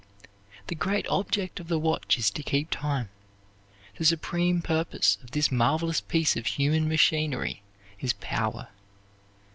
The 0.65 0.73
great 0.73 1.05
object 1.09 1.59
of 1.59 1.67
the 1.67 1.77
watch 1.77 2.17
is 2.17 2.31
to 2.31 2.41
keep 2.41 2.71
time. 2.71 3.09
The 3.99 4.05
supreme 4.05 4.63
purpose 4.63 5.19
of 5.21 5.29
this 5.29 5.51
marvelous 5.51 6.01
piece 6.01 6.35
of 6.35 6.47
human 6.47 6.87
machinery 6.87 7.61
is 7.99 8.13
power. 8.13 8.69